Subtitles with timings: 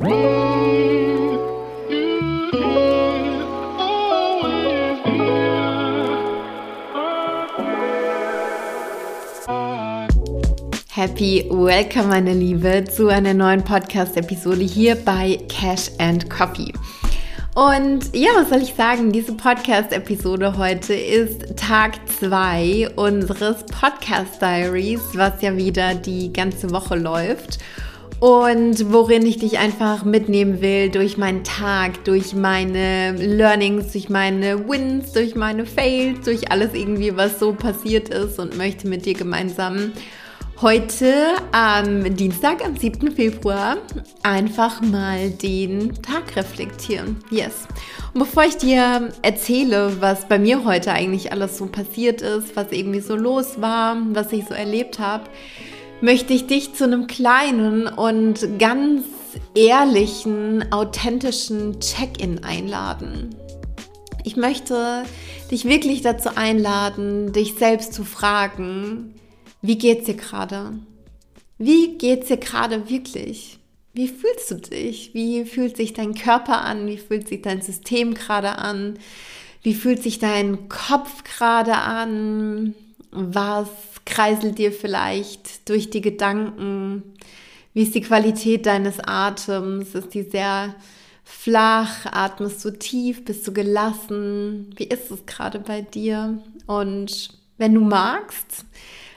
[0.00, 0.14] Happy
[11.50, 16.72] Welcome, meine Liebe, zu einer neuen Podcast-Episode hier bei Cash and Coffee.
[17.54, 19.12] Und ja, was soll ich sagen?
[19.12, 27.58] Diese Podcast-Episode heute ist Tag 2 unseres Podcast-Diaries, was ja wieder die ganze Woche läuft.
[28.20, 34.68] Und worin ich dich einfach mitnehmen will durch meinen Tag, durch meine Learnings, durch meine
[34.68, 39.14] Wins, durch meine Fails, durch alles irgendwie, was so passiert ist und möchte mit dir
[39.14, 39.92] gemeinsam
[40.60, 41.14] heute
[41.52, 43.10] am Dienstag, am 7.
[43.12, 43.78] Februar,
[44.22, 47.16] einfach mal den Tag reflektieren.
[47.30, 47.66] Yes.
[48.12, 52.66] Und bevor ich dir erzähle, was bei mir heute eigentlich alles so passiert ist, was
[52.70, 55.24] irgendwie so los war, was ich so erlebt habe,
[56.00, 59.04] möchte ich dich zu einem kleinen und ganz
[59.54, 63.34] ehrlichen, authentischen Check-in einladen.
[64.24, 65.04] Ich möchte
[65.50, 69.14] dich wirklich dazu einladen, dich selbst zu fragen,
[69.62, 70.72] wie geht's dir gerade?
[71.58, 73.58] Wie geht's dir gerade wirklich?
[73.92, 75.12] Wie fühlst du dich?
[75.14, 76.86] Wie fühlt sich dein Körper an?
[76.86, 78.98] Wie fühlt sich dein System gerade an?
[79.62, 82.74] Wie fühlt sich dein Kopf gerade an?
[83.10, 83.68] Was
[84.04, 87.14] kreiselt dir vielleicht durch die Gedanken?
[87.72, 89.94] Wie ist die Qualität deines Atems?
[89.94, 90.74] Ist die sehr
[91.24, 92.06] flach?
[92.06, 93.24] Atmest du tief?
[93.24, 94.74] Bist du gelassen?
[94.76, 96.38] Wie ist es gerade bei dir?
[96.66, 98.64] Und wenn du magst,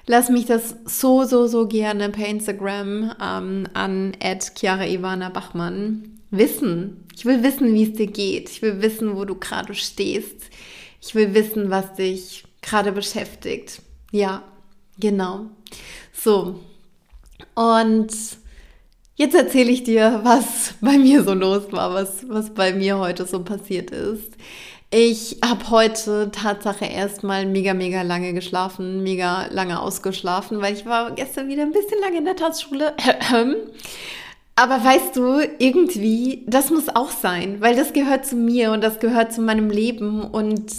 [0.06, 4.14] lass mich das so, so, so gerne per Instagram ähm, an
[4.56, 7.08] Chiara Ivana Bachmann wissen.
[7.16, 8.50] Ich will wissen, wie es dir geht.
[8.50, 10.50] Ich will wissen, wo du gerade stehst.
[11.02, 13.81] Ich will wissen, was dich gerade beschäftigt.
[14.11, 14.44] Ja,
[14.99, 15.47] genau.
[16.13, 16.59] So.
[17.55, 18.11] Und
[19.16, 23.25] jetzt erzähle ich dir, was bei mir so los war, was, was bei mir heute
[23.25, 24.33] so passiert ist.
[24.95, 31.11] Ich habe heute Tatsache erstmal mega, mega lange geschlafen, mega lange ausgeschlafen, weil ich war
[31.11, 32.93] gestern wieder ein bisschen lange in der Tanzschule.
[34.55, 38.99] Aber weißt du, irgendwie, das muss auch sein, weil das gehört zu mir und das
[38.99, 40.71] gehört zu meinem Leben und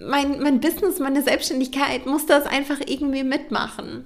[0.00, 4.04] mein, mein Business, meine Selbstständigkeit muss das einfach irgendwie mitmachen.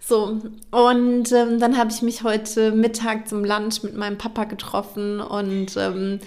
[0.00, 0.40] So,
[0.70, 5.76] und ähm, dann habe ich mich heute Mittag zum Lunch mit meinem Papa getroffen und
[5.76, 6.20] ähm,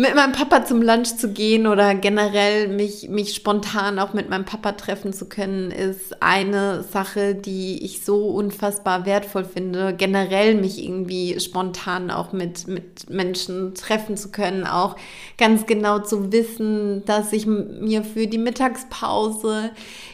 [0.00, 4.46] mit meinem Papa zum Lunch zu gehen oder generell mich, mich spontan auch mit meinem
[4.46, 9.92] Papa treffen zu können, ist eine Sache, die ich so unfassbar wertvoll finde.
[9.94, 14.96] Generell mich irgendwie spontan auch mit, mit Menschen treffen zu können, auch
[15.36, 19.70] ganz genau zu wissen, dass ich mir für die Mittagspause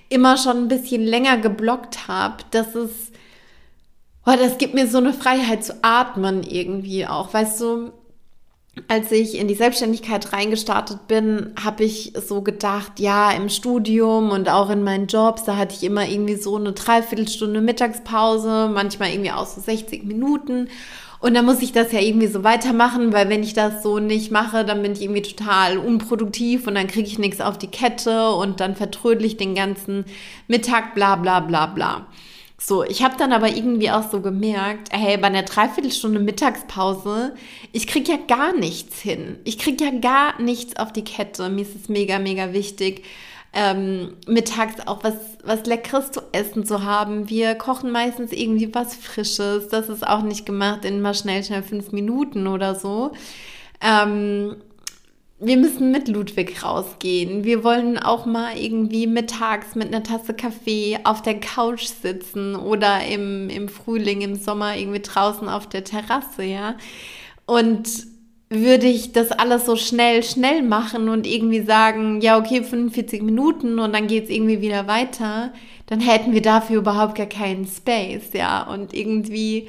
[0.09, 2.39] immer schon ein bisschen länger geblockt habe.
[2.51, 3.13] Das ist,
[4.27, 7.93] oh, das gibt mir so eine Freiheit zu atmen irgendwie auch, weißt du,
[8.89, 14.49] als ich in die Selbstständigkeit reingestartet bin, habe ich so gedacht, ja, im Studium und
[14.49, 19.33] auch in meinen Jobs, da hatte ich immer irgendwie so eine Dreiviertelstunde Mittagspause, manchmal irgendwie
[19.33, 20.69] auch so 60 Minuten.
[21.19, 24.31] Und dann muss ich das ja irgendwie so weitermachen, weil wenn ich das so nicht
[24.31, 28.31] mache, dann bin ich irgendwie total unproduktiv und dann kriege ich nichts auf die Kette
[28.31, 30.05] und dann vertrödel ich den ganzen
[30.47, 32.07] Mittag, bla bla bla bla.
[32.59, 37.35] So, ich habe dann aber irgendwie auch so gemerkt, hey, bei einer Dreiviertelstunde Mittagspause,
[37.73, 39.39] ich krieg ja gar nichts hin.
[39.45, 41.51] Ich krieg ja gar nichts auf die Kette.
[41.51, 43.05] Mir ist es mega, mega wichtig,
[43.53, 45.15] ähm, mittags auch was,
[45.45, 47.29] was Leckeres zu essen zu haben.
[47.29, 49.69] Wir kochen meistens irgendwie was Frisches.
[49.69, 53.13] Das ist auch nicht gemacht in mal schnell, schnell fünf Minuten oder so.
[53.81, 54.57] Ähm,
[55.39, 57.45] wir müssen mit Ludwig rausgehen.
[57.45, 63.05] Wir wollen auch mal irgendwie mittags mit einer Tasse Kaffee auf der Couch sitzen oder
[63.07, 66.77] im, im Frühling, im Sommer irgendwie draußen auf der Terrasse, ja.
[67.45, 68.07] Und
[68.49, 73.79] würde ich das alles so schnell, schnell machen und irgendwie sagen, ja, okay, 45 Minuten
[73.79, 75.53] und dann geht's irgendwie wieder weiter,
[75.87, 78.63] dann hätten wir dafür überhaupt gar keinen Space, ja.
[78.63, 79.69] Und irgendwie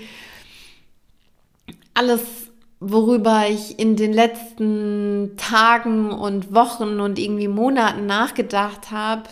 [1.93, 2.46] alles
[2.79, 9.23] worüber ich in den letzten Tagen und Wochen und irgendwie Monaten nachgedacht habe,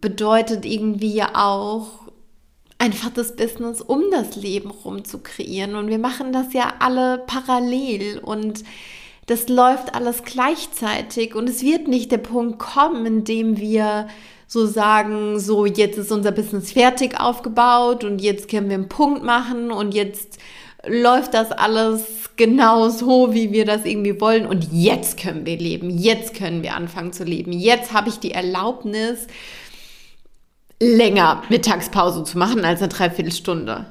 [0.00, 1.88] bedeutet irgendwie auch
[2.78, 5.74] einfach das Business um das Leben rum zu kreieren.
[5.74, 8.62] Und wir machen das ja alle parallel und
[9.26, 14.08] das läuft alles gleichzeitig und es wird nicht der Punkt kommen, in dem wir
[14.46, 19.22] so sagen, so jetzt ist unser Business fertig aufgebaut und jetzt können wir einen Punkt
[19.22, 20.38] machen und jetzt
[20.86, 24.46] läuft das alles genau so, wie wir das irgendwie wollen.
[24.46, 25.90] Und jetzt können wir leben.
[25.90, 27.52] Jetzt können wir anfangen zu leben.
[27.52, 29.26] Jetzt habe ich die Erlaubnis,
[30.80, 33.86] länger Mittagspause zu machen als eine Dreiviertelstunde.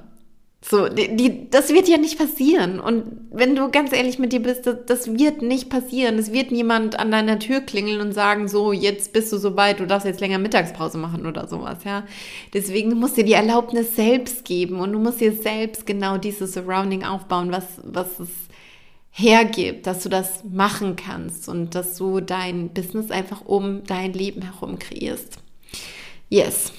[0.60, 2.80] So, die, die, das wird ja nicht passieren.
[2.80, 6.18] Und wenn du ganz ehrlich mit dir bist, das, das wird nicht passieren.
[6.18, 9.80] Es wird niemand an deiner Tür klingeln und sagen, so, jetzt bist du so weit,
[9.80, 12.06] du darfst jetzt länger Mittagspause machen oder sowas, ja.
[12.54, 16.54] Deswegen, du musst dir die Erlaubnis selbst geben und du musst dir selbst genau dieses
[16.54, 18.30] Surrounding aufbauen, was, was es
[19.12, 24.42] hergibt, dass du das machen kannst und dass du dein Business einfach um dein Leben
[24.42, 25.38] herum kreierst.
[26.30, 26.74] Yes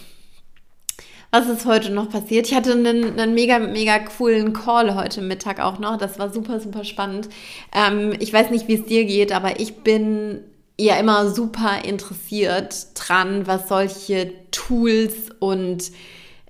[1.31, 2.47] was ist heute noch passiert?
[2.47, 5.99] Ich hatte einen, einen mega, mega coolen Call heute Mittag auch noch.
[5.99, 7.29] Das war super, super spannend.
[7.75, 10.41] Ähm, ich weiß nicht, wie es dir geht, aber ich bin
[10.81, 15.91] ja immer super interessiert dran, was solche Tools und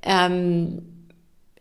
[0.03, 0.83] ähm,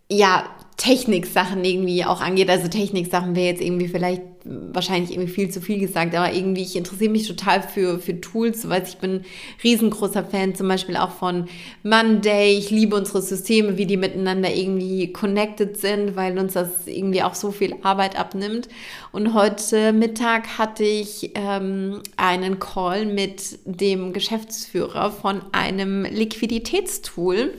[0.09, 0.43] ja,
[0.77, 2.49] Techniksachen irgendwie auch angeht.
[2.49, 4.36] Also Techniksachen wäre jetzt irgendwie vielleicht
[4.73, 8.69] wahrscheinlich irgendwie viel zu viel gesagt, aber irgendwie, ich interessiere mich total für, für Tools,
[8.69, 9.21] weil ich bin
[9.63, 11.47] riesengroßer Fan zum Beispiel auch von
[11.83, 12.57] Monday.
[12.57, 17.35] Ich liebe unsere Systeme, wie die miteinander irgendwie connected sind, weil uns das irgendwie auch
[17.35, 18.69] so viel Arbeit abnimmt.
[19.11, 27.53] Und heute Mittag hatte ich ähm, einen Call mit dem Geschäftsführer von einem Liquiditätstool.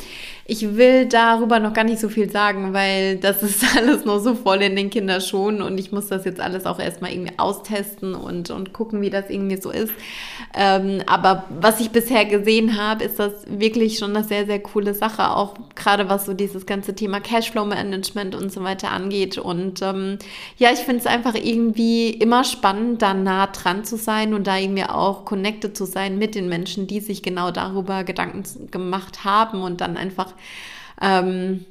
[0.51, 4.35] Ich will darüber noch gar nicht so viel sagen, weil das ist alles noch so
[4.35, 8.49] voll in den Kinderschuhen und ich muss das jetzt alles auch erstmal irgendwie austesten und,
[8.49, 9.93] und gucken, wie das irgendwie so ist.
[10.55, 14.95] Ähm, aber was ich bisher gesehen habe, ist das wirklich schon eine sehr, sehr coole
[14.95, 19.37] Sache, auch gerade was so dieses ganze Thema Cashflow-Management und so weiter angeht.
[19.37, 20.19] Und ähm,
[20.57, 24.57] ja, ich finde es einfach irgendwie immer spannend, da nah dran zu sein und da
[24.57, 29.61] irgendwie auch connected zu sein mit den Menschen, die sich genau darüber Gedanken gemacht haben
[29.61, 30.33] und dann einfach
[31.01, 31.65] ähm,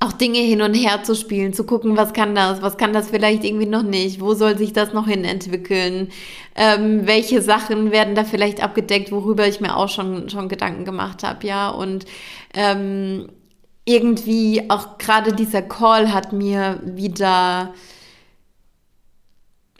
[0.00, 3.10] auch Dinge hin und her zu spielen, zu gucken, was kann das, was kann das
[3.10, 6.08] vielleicht irgendwie noch nicht, wo soll sich das noch hin entwickeln,
[6.54, 11.22] ähm, welche Sachen werden da vielleicht abgedeckt, worüber ich mir auch schon, schon Gedanken gemacht
[11.22, 12.06] habe, ja, und
[12.54, 13.28] ähm,
[13.84, 17.74] irgendwie auch gerade dieser Call hat mir wieder,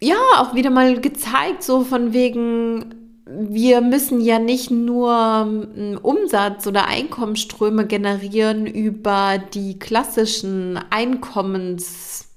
[0.01, 5.13] ja, auch wieder mal gezeigt, so von wegen, wir müssen ja nicht nur
[5.47, 12.29] ähm, Umsatz oder Einkommensströme generieren über die klassischen Einkommens,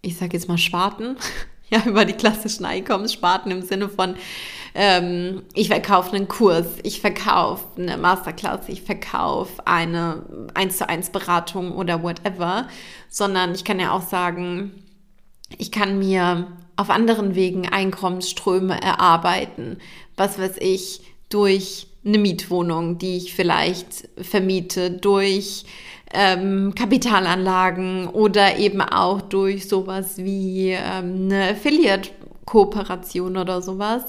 [0.00, 1.16] ich sage jetzt mal Sparten,
[1.70, 4.14] ja, über die klassischen Einkommenssparten im Sinne von,
[4.74, 10.22] ähm, ich verkaufe einen Kurs, ich verkaufe eine Masterclass, ich verkaufe eine
[10.54, 12.68] 1 zu 1 Beratung oder whatever,
[13.10, 14.72] sondern ich kann ja auch sagen,
[15.58, 16.46] ich kann mir
[16.82, 19.78] auf anderen Wegen Einkommensströme erarbeiten.
[20.16, 25.64] Was weiß ich, durch eine Mietwohnung, die ich vielleicht vermiete, durch
[26.12, 34.02] ähm, Kapitalanlagen oder eben auch durch sowas wie ähm, eine Affiliate-Kooperation oder sowas.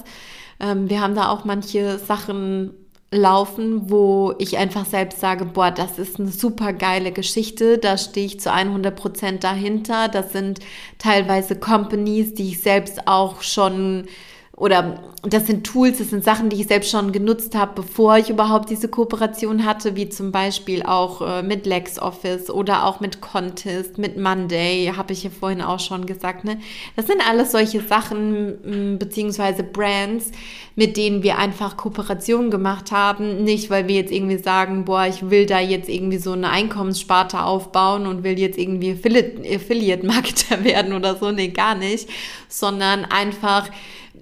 [0.58, 2.74] Ähm, wir haben da auch manche Sachen
[3.14, 8.26] laufen, wo ich einfach selbst sage, boah, das ist eine super geile Geschichte, da stehe
[8.26, 10.08] ich zu 100 Prozent dahinter.
[10.08, 10.60] Das sind
[10.98, 14.06] teilweise Companies, die ich selbst auch schon
[14.56, 18.30] oder das sind Tools, das sind Sachen, die ich selbst schon genutzt habe, bevor ich
[18.30, 23.98] überhaupt diese Kooperation hatte, wie zum Beispiel auch äh, mit LexOffice oder auch mit Contest,
[23.98, 26.44] mit Monday, habe ich ja vorhin auch schon gesagt.
[26.44, 26.60] Ne?
[26.94, 30.30] Das sind alles solche Sachen beziehungsweise Brands,
[30.76, 33.42] mit denen wir einfach Kooperationen gemacht haben.
[33.44, 37.42] Nicht, weil wir jetzt irgendwie sagen, boah, ich will da jetzt irgendwie so eine Einkommenssparte
[37.42, 41.32] aufbauen und will jetzt irgendwie Affiliate-Marketer werden oder so.
[41.32, 42.08] Nee, gar nicht.
[42.48, 43.70] Sondern einfach,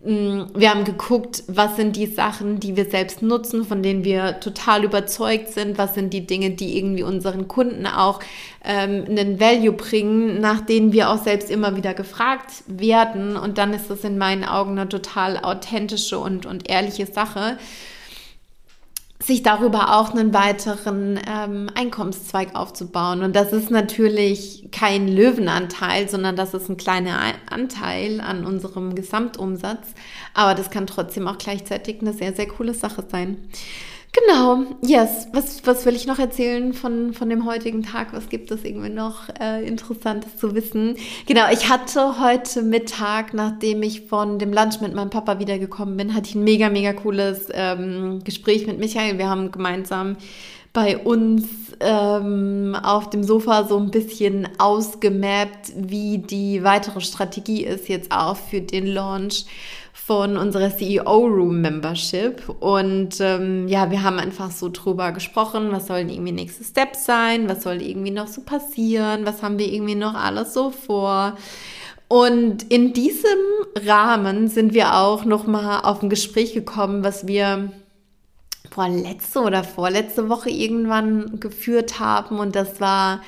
[0.05, 4.83] wir haben geguckt, was sind die Sachen, die wir selbst nutzen, von denen wir total
[4.83, 8.19] überzeugt sind, was sind die Dinge, die irgendwie unseren Kunden auch
[8.65, 13.37] ähm, einen Value bringen, nach denen wir auch selbst immer wieder gefragt werden.
[13.37, 17.57] Und dann ist das in meinen Augen eine total authentische und, und ehrliche Sache
[19.23, 23.23] sich darüber auch einen weiteren ähm, Einkommenszweig aufzubauen.
[23.23, 29.95] Und das ist natürlich kein Löwenanteil, sondern das ist ein kleiner Anteil an unserem Gesamtumsatz.
[30.35, 33.37] Aber das kann trotzdem auch gleichzeitig eine sehr, sehr coole Sache sein.
[34.15, 35.29] Genau, yes.
[35.33, 38.13] Was, was will ich noch erzählen von, von dem heutigen Tag?
[38.13, 40.97] Was gibt es irgendwie noch äh, Interessantes zu wissen?
[41.27, 46.15] Genau, ich hatte heute Mittag, nachdem ich von dem Lunch mit meinem Papa wiedergekommen bin,
[46.15, 49.17] hatte ich ein mega, mega cooles ähm, Gespräch mit Michael.
[49.17, 50.19] Wir haben gemeinsam
[50.75, 51.45] bei uns
[51.81, 58.37] ähm, auf dem Sofa so ein bisschen ausgemappt, wie die weitere Strategie ist jetzt auch
[58.37, 59.47] für den Launch
[60.13, 62.47] von unserer CEO Room Membership.
[62.61, 67.49] Und ähm, ja, wir haben einfach so drüber gesprochen, was sollen irgendwie nächste Steps sein,
[67.49, 71.39] was soll irgendwie noch so passieren, was haben wir irgendwie noch alles so vor.
[72.09, 73.39] Und in diesem
[73.87, 77.73] Rahmen sind wir auch nochmal auf ein Gespräch gekommen, was wir
[78.71, 82.39] vor letzte oder vorletzte Woche irgendwann geführt haben.
[82.39, 83.23] Und das war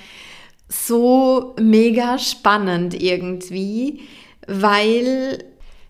[0.68, 4.02] so mega spannend irgendwie,
[4.46, 5.42] weil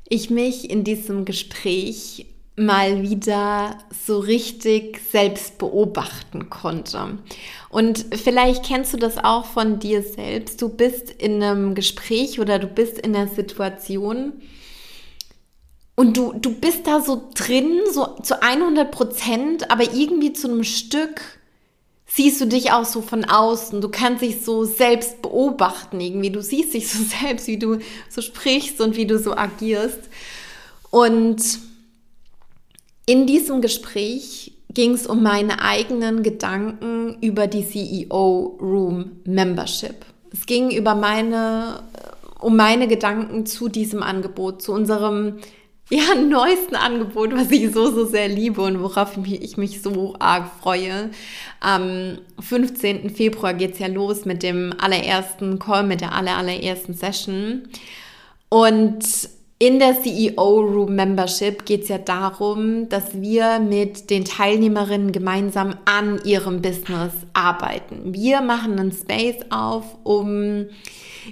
[0.08, 7.18] ich mich in diesem Gespräch mal wieder so richtig selbst beobachten konnte.
[7.68, 10.62] Und vielleicht kennst du das auch von dir selbst.
[10.62, 14.34] Du bist in einem Gespräch oder du bist in einer Situation
[15.96, 20.64] und du, du bist da so drin, so zu 100 Prozent, aber irgendwie zu einem
[20.64, 21.20] Stück
[22.14, 23.80] siehst du dich auch so von außen.
[23.80, 26.30] Du kannst dich so selbst beobachten irgendwie.
[26.30, 27.78] Du siehst dich so selbst, wie du
[28.08, 30.00] so sprichst und wie du so agierst.
[30.90, 31.42] Und
[33.06, 40.06] in diesem Gespräch ging es um meine eigenen Gedanken über die CEO Room Membership.
[40.32, 41.82] Es ging über meine,
[42.40, 45.38] um meine Gedanken zu diesem Angebot, zu unserem
[45.90, 50.50] ja, neuesten Angebot, was ich so, so sehr liebe und worauf ich mich so arg
[50.62, 51.10] freue.
[51.60, 53.10] Am 15.
[53.10, 57.68] Februar geht's ja los mit dem allerersten Call, mit der aller, allerersten Session.
[58.48, 59.04] Und
[59.64, 65.76] in der CEO Room Membership geht es ja darum, dass wir mit den Teilnehmerinnen gemeinsam
[65.86, 68.12] an ihrem Business arbeiten.
[68.12, 70.66] Wir machen einen Space auf, um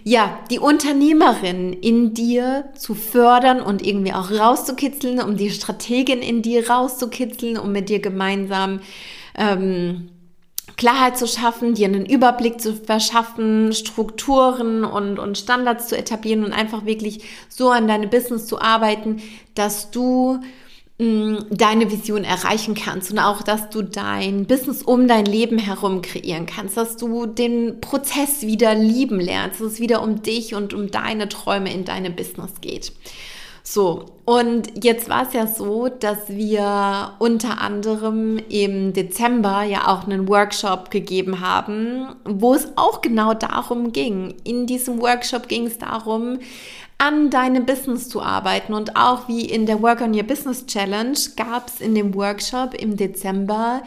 [0.03, 6.41] ja, die Unternehmerin in dir zu fördern und irgendwie auch rauszukitzeln, um die Strategin in
[6.41, 8.81] dir rauszukitzeln, um mit dir gemeinsam
[9.37, 10.09] ähm,
[10.83, 16.53] Klarheit zu schaffen, dir einen Überblick zu verschaffen, Strukturen und, und Standards zu etablieren und
[16.53, 19.23] einfach wirklich so an deine Business zu arbeiten,
[19.55, 20.41] dass du
[20.99, 26.03] mm, deine Vision erreichen kannst und auch, dass du dein Business um dein Leben herum
[26.03, 30.75] kreieren kannst, dass du den Prozess wieder lieben lernst, dass es wieder um dich und
[30.75, 32.91] um deine Träume in deinem Business geht.
[33.65, 40.05] So, und jetzt war es ja so, dass wir unter anderem im Dezember ja auch
[40.05, 44.35] einen Workshop gegeben haben, wo es auch genau darum ging.
[44.43, 46.41] In diesem Workshop ging es darum,
[46.99, 51.19] an deinem Business zu arbeiten und auch wie in der Work on Your Business Challenge
[51.37, 53.83] gab es in dem Workshop im Dezember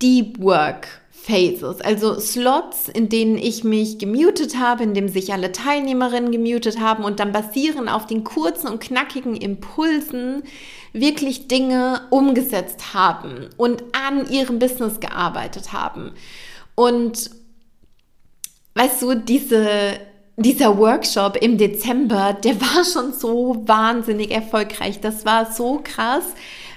[0.00, 0.88] Deep Work
[1.26, 6.78] Phases, also Slots, in denen ich mich gemutet habe, in dem sich alle Teilnehmerinnen gemutet
[6.78, 10.44] haben und dann basierend auf den kurzen und knackigen Impulsen
[10.92, 16.12] wirklich Dinge umgesetzt haben und an ihrem Business gearbeitet haben.
[16.76, 17.30] Und
[18.74, 19.98] weißt du, diese
[20.38, 25.00] dieser Workshop im Dezember, der war schon so wahnsinnig erfolgreich.
[25.00, 26.24] Das war so krass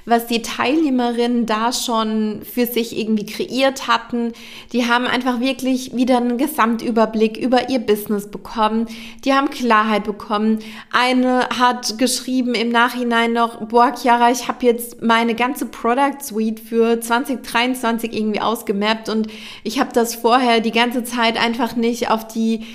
[0.09, 4.33] was die Teilnehmerinnen da schon für sich irgendwie kreiert hatten.
[4.73, 8.87] Die haben einfach wirklich wieder einen Gesamtüberblick über ihr Business bekommen.
[9.25, 10.59] Die haben Klarheit bekommen.
[10.91, 16.59] Eine hat geschrieben im Nachhinein noch, boah, Chiara, ich habe jetzt meine ganze Product Suite
[16.59, 19.27] für 2023 irgendwie ausgemappt und
[19.63, 22.65] ich habe das vorher die ganze Zeit einfach nicht auf die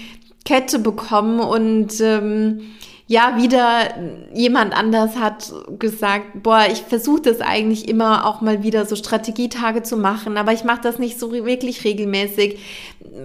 [0.44, 2.60] Kette bekommen und ähm,
[3.06, 3.94] ja, wieder
[4.32, 9.82] jemand anders hat gesagt, boah, ich versuche das eigentlich immer auch mal wieder so Strategietage
[9.82, 12.58] zu machen, aber ich mache das nicht so wirklich regelmäßig.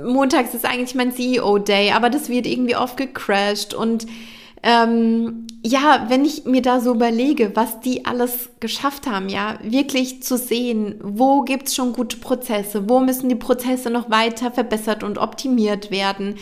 [0.04, 4.06] Montags ist eigentlich mein CEO-Day, aber das wird irgendwie oft gecrashed und
[4.62, 10.22] ähm, ja, wenn ich mir da so überlege, was die alles geschafft haben, ja, wirklich
[10.24, 15.18] zu sehen, wo gibt's schon gute Prozesse, wo müssen die Prozesse noch weiter verbessert und
[15.18, 16.36] optimiert werden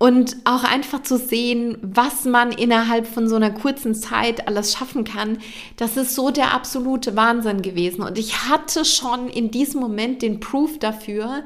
[0.00, 5.04] und auch einfach zu sehen, was man innerhalb von so einer kurzen Zeit alles schaffen
[5.04, 5.36] kann,
[5.76, 8.02] das ist so der absolute Wahnsinn gewesen.
[8.02, 11.44] Und ich hatte schon in diesem Moment den Proof dafür,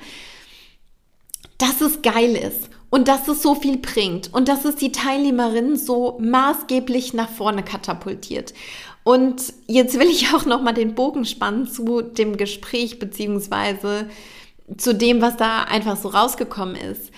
[1.58, 5.74] dass es geil ist und dass es so viel bringt und dass es die Teilnehmerin
[5.74, 8.54] so maßgeblich nach vorne katapultiert.
[9.02, 14.08] Und jetzt will ich auch noch mal den Bogen spannen zu dem Gespräch beziehungsweise
[14.76, 17.10] zu dem, was da einfach so rausgekommen ist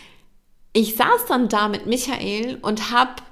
[0.76, 3.22] ich saß dann da mit Michael und habe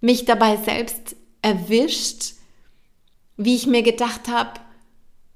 [0.00, 2.36] mich dabei selbst erwischt,
[3.36, 4.52] wie ich mir gedacht habe,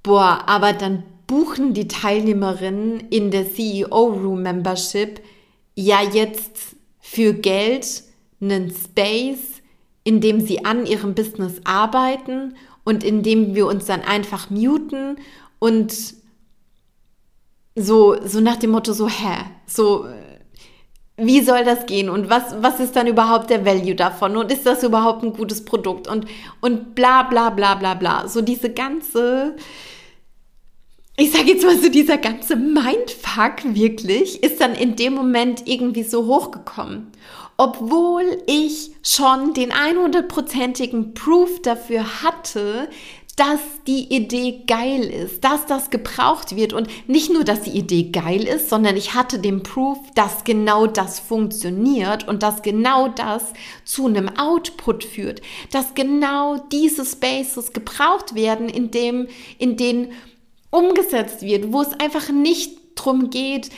[0.03, 5.21] boah, aber dann buchen die Teilnehmerinnen in der CEO Room Membership
[5.75, 8.05] ja jetzt für Geld
[8.41, 9.61] einen Space,
[10.03, 15.19] in dem sie an ihrem Business arbeiten und in dem wir uns dann einfach muten
[15.59, 15.95] und
[17.77, 20.07] so, so nach dem Motto so, hä, so,
[21.17, 24.67] wie soll das gehen und was, was ist dann überhaupt der Value davon und ist
[24.67, 26.27] das überhaupt ein gutes Produkt und,
[26.61, 28.27] und bla bla bla bla bla.
[28.27, 29.55] So diese ganze,
[31.17, 36.03] ich sage jetzt mal so, dieser ganze Mindfuck wirklich ist dann in dem Moment irgendwie
[36.03, 37.13] so hochgekommen.
[37.57, 42.89] Obwohl ich schon den 100%igen Proof dafür hatte,
[43.37, 46.73] dass die Idee geil ist, dass das gebraucht wird.
[46.73, 50.87] Und nicht nur, dass die Idee geil ist, sondern ich hatte den Proof, dass genau
[50.87, 53.53] das funktioniert und dass genau das
[53.85, 59.27] zu einem Output führt, dass genau diese Spaces gebraucht werden, in dem,
[59.59, 60.13] in denen
[60.71, 63.71] umgesetzt wird, wo es einfach nicht drum geht,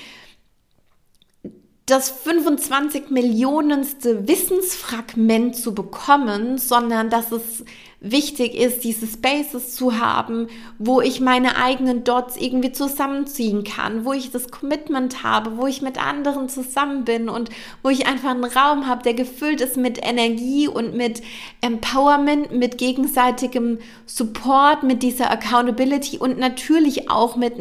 [1.87, 7.65] das 25 Millionenste Wissensfragment zu bekommen, sondern dass es
[8.11, 10.49] wichtig ist, diese Spaces zu haben,
[10.79, 15.83] wo ich meine eigenen Dots irgendwie zusammenziehen kann, wo ich das Commitment habe, wo ich
[15.83, 17.51] mit anderen zusammen bin und
[17.83, 21.23] wo ich einfach einen Raum habe, der gefüllt ist mit Energie und mit
[21.61, 27.55] Empowerment, mit gegenseitigem Support, mit dieser Accountability und natürlich auch mit,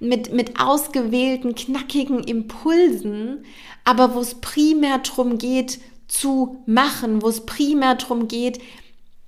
[0.00, 3.44] mit, mit ausgewählten, knackigen Impulsen,
[3.84, 5.78] aber wo es primär darum geht,
[6.10, 8.60] zu machen, wo es primär darum geht,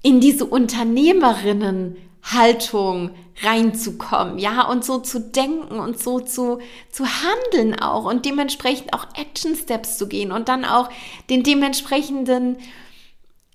[0.03, 3.11] in diese Unternehmerinnenhaltung
[3.43, 6.59] reinzukommen, ja, und so zu denken und so zu,
[6.91, 10.89] zu handeln auch und dementsprechend auch Action Steps zu gehen und dann auch
[11.31, 12.59] den dementsprechenden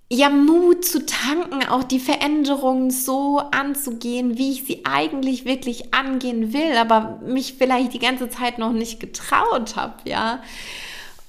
[0.10, 6.54] ja, Mut zu tanken, auch die Veränderungen so anzugehen, wie ich sie eigentlich wirklich angehen
[6.54, 10.42] will, aber mich vielleicht die ganze Zeit noch nicht getraut habe, ja.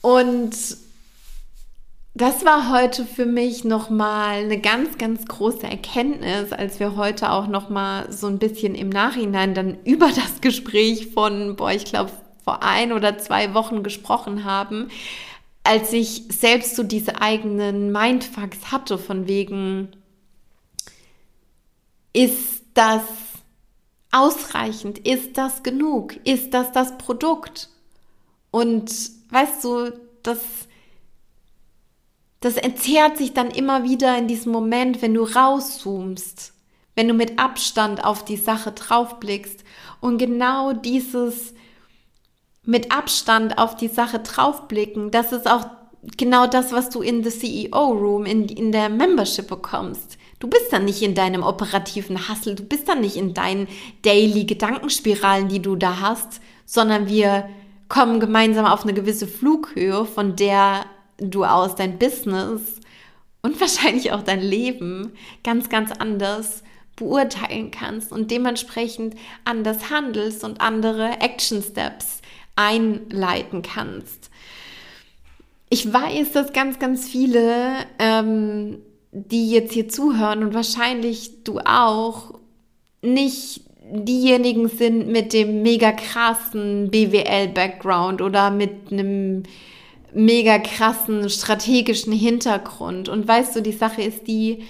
[0.01, 0.55] Und
[2.19, 7.47] das war heute für mich nochmal eine ganz, ganz große Erkenntnis, als wir heute auch
[7.47, 12.11] nochmal so ein bisschen im Nachhinein dann über das Gespräch von, boah, ich glaube,
[12.43, 14.89] vor ein oder zwei Wochen gesprochen haben,
[15.63, 19.93] als ich selbst so diese eigenen Mindfucks hatte von wegen,
[22.13, 23.03] ist das
[24.11, 24.99] ausreichend?
[25.07, 26.17] Ist das genug?
[26.27, 27.69] Ist das das Produkt?
[28.51, 28.91] Und
[29.31, 30.68] weißt du, das
[32.41, 36.53] das entzerrt sich dann immer wieder in diesem Moment, wenn du rauszoomst,
[36.95, 39.65] wenn du mit Abstand auf die Sache draufblickst
[40.01, 41.55] und genau dieses
[42.65, 45.67] mit Abstand auf die Sache draufblicken, das ist auch
[46.17, 50.19] genau das, was du in the CEO Room, in, in der Membership bekommst.
[50.39, 53.67] Du bist dann nicht in deinem operativen Hustle, du bist dann nicht in deinen
[54.03, 57.49] Daily Gedankenspiralen, die du da hast, sondern wir
[57.89, 60.85] kommen gemeinsam auf eine gewisse Flughöhe, von der
[61.19, 62.81] du aus dein Business
[63.43, 65.13] und wahrscheinlich auch dein Leben
[65.45, 66.63] ganz, ganz anders
[66.97, 72.21] beurteilen kannst und dementsprechend anders handelst und andere Action Steps
[72.57, 74.31] einleiten kannst.
[75.71, 78.79] Ich weiß, dass ganz, ganz viele, ähm,
[79.13, 82.35] die jetzt hier zuhören und wahrscheinlich du auch,
[83.01, 89.45] nicht diejenigen sind mit dem mega krassen BWL-Background oder mit einem
[90.13, 93.09] mega krassen strategischen Hintergrund.
[93.09, 94.65] Und weißt du, die Sache ist die,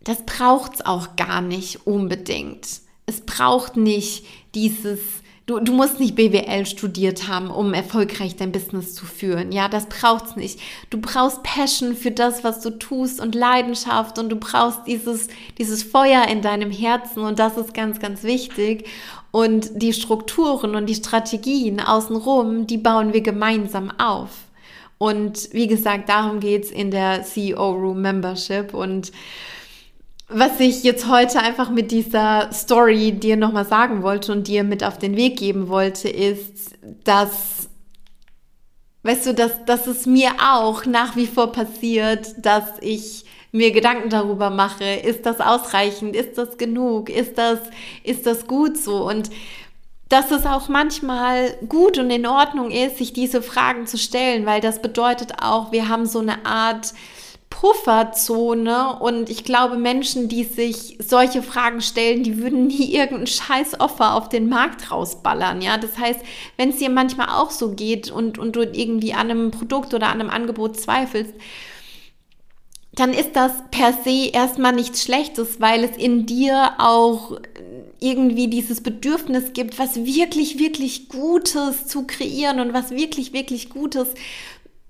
[0.00, 2.66] das braucht es auch gar nicht unbedingt.
[3.06, 5.00] Es braucht nicht dieses,
[5.46, 9.52] du, du musst nicht BWL studiert haben, um erfolgreich dein Business zu führen.
[9.52, 10.60] Ja, das braucht es nicht.
[10.90, 15.28] Du brauchst Passion für das, was du tust und Leidenschaft und du brauchst dieses,
[15.58, 18.88] dieses Feuer in deinem Herzen und das ist ganz, ganz wichtig.
[19.30, 24.30] Und die Strukturen und die Strategien außenrum, die bauen wir gemeinsam auf.
[24.98, 28.72] Und wie gesagt, darum geht's in der CEO Room Membership.
[28.72, 29.10] Und
[30.34, 34.84] was ich jetzt heute einfach mit dieser Story dir nochmal sagen wollte und dir mit
[34.84, 36.72] auf den Weg geben wollte, ist,
[37.04, 37.68] dass,
[39.02, 44.08] weißt du, dass, dass es mir auch nach wie vor passiert, dass ich mir Gedanken
[44.08, 47.58] darüber mache, ist das ausreichend, ist das genug, ist das,
[48.02, 49.06] ist das gut so?
[49.06, 49.30] Und
[50.08, 54.60] dass es auch manchmal gut und in Ordnung ist, sich diese Fragen zu stellen, weil
[54.60, 56.92] das bedeutet auch, wir haben so eine Art
[57.52, 63.78] Pufferzone und ich glaube, Menschen, die sich solche Fragen stellen, die würden nie irgendeinen scheiß
[63.78, 65.76] Offer auf den Markt rausballern, ja.
[65.76, 66.20] Das heißt,
[66.56, 70.08] wenn es dir manchmal auch so geht und, und du irgendwie an einem Produkt oder
[70.08, 71.34] an einem Angebot zweifelst,
[72.94, 77.38] dann ist das per se erstmal nichts Schlechtes, weil es in dir auch
[78.00, 84.08] irgendwie dieses Bedürfnis gibt, was wirklich, wirklich Gutes zu kreieren und was wirklich, wirklich Gutes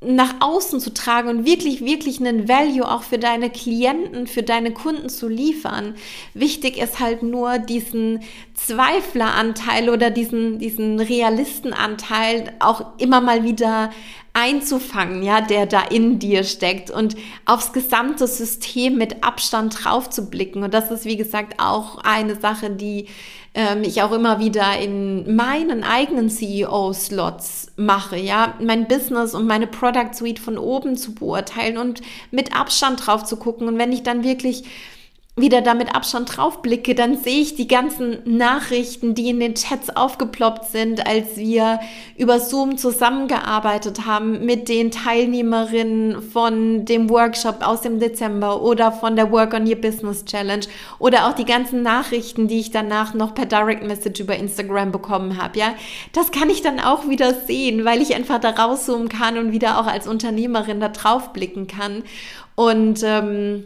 [0.05, 4.73] nach außen zu tragen und wirklich, wirklich einen Value auch für deine Klienten, für deine
[4.73, 5.95] Kunden zu liefern.
[6.35, 8.21] Wichtig ist halt nur diesen
[8.55, 13.91] Zweifleranteil oder diesen, diesen Realistenanteil auch immer mal wieder
[14.35, 20.31] einzufangen, ja, der da in dir steckt und aufs gesamte System mit Abstand drauf zu
[20.31, 20.62] blicken.
[20.62, 23.09] Und das ist, wie gesagt, auch eine Sache, die
[23.55, 29.67] ähm, ich auch immer wieder in meinen eigenen CEO-Slots mache, ja, mein Business und meine
[29.67, 33.69] Product Suite von oben zu beurteilen und mit Abstand drauf zu gucken.
[33.69, 34.65] Und wenn ich dann wirklich
[35.35, 39.88] wieder damit Abstand drauf blicke, dann sehe ich die ganzen Nachrichten, die in den Chats
[39.88, 41.81] aufgeploppt sind, als wir
[42.18, 49.16] über Zoom zusammengearbeitet haben mit den Teilnehmerinnen von dem Workshop aus dem Dezember oder von
[49.16, 50.66] der Work on Your Business Challenge
[50.99, 55.42] oder auch die ganzen Nachrichten, die ich danach noch per Direct Message über Instagram bekommen
[55.42, 55.75] habe, ja.
[56.12, 59.81] Das kann ich dann auch wieder sehen, weil ich einfach da rauszoomen kann und wieder
[59.81, 62.03] auch als Unternehmerin da drauf blicken kann
[62.55, 63.64] und ähm,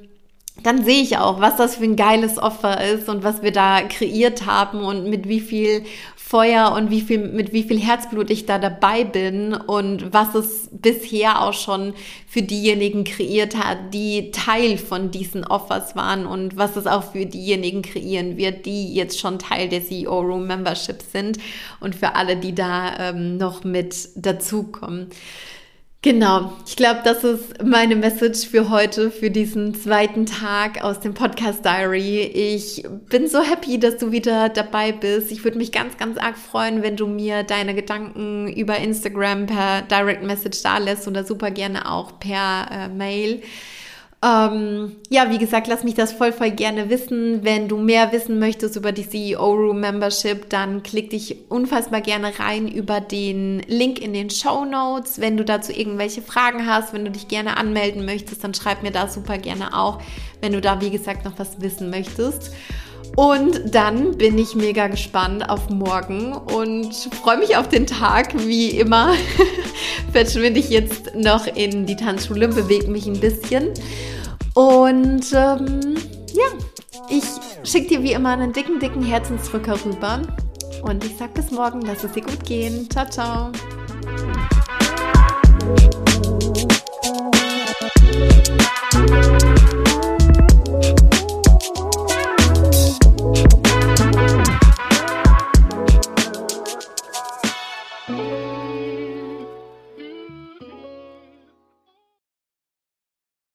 [0.62, 3.82] dann sehe ich auch, was das für ein geiles Opfer ist und was wir da
[3.82, 5.84] kreiert haben und mit wie viel
[6.28, 10.68] Feuer und wie viel, mit wie viel Herzblut ich da dabei bin und was es
[10.72, 11.94] bisher auch schon
[12.26, 17.26] für diejenigen kreiert hat, die Teil von diesen Offers waren und was es auch für
[17.26, 21.38] diejenigen kreieren wird, die jetzt schon Teil der CEO Room Membership sind
[21.78, 25.10] und für alle, die da ähm, noch mit dazukommen.
[26.06, 31.14] Genau, ich glaube, das ist meine Message für heute, für diesen zweiten Tag aus dem
[31.14, 32.20] Podcast Diary.
[32.20, 35.32] Ich bin so happy, dass du wieder dabei bist.
[35.32, 39.82] Ich würde mich ganz, ganz arg freuen, wenn du mir deine Gedanken über Instagram per
[39.82, 43.42] Direct Message da lässt oder super gerne auch per äh, Mail.
[44.26, 47.44] Ähm, ja, wie gesagt, lass mich das voll, voll gerne wissen.
[47.44, 52.36] Wenn du mehr wissen möchtest über die CEO Room Membership, dann klick dich unfassbar gerne
[52.40, 55.20] rein über den Link in den Show Notes.
[55.20, 58.90] Wenn du dazu irgendwelche Fragen hast, wenn du dich gerne anmelden möchtest, dann schreib mir
[58.90, 60.00] da super gerne auch,
[60.40, 62.50] wenn du da, wie gesagt, noch was wissen möchtest.
[63.14, 68.34] Und dann bin ich mega gespannt auf morgen und freue mich auf den Tag.
[68.46, 69.14] Wie immer
[70.12, 73.72] verschwinde ich jetzt noch in die Tanzschule, bewege mich ein bisschen
[74.56, 75.96] und ähm,
[76.32, 76.46] ja,
[77.10, 77.24] ich
[77.62, 80.22] schicke dir wie immer einen dicken, dicken Herzensdrücker rüber.
[80.82, 82.88] Und ich sag bis morgen, lass es dir gut gehen.
[82.88, 83.52] Ciao, ciao.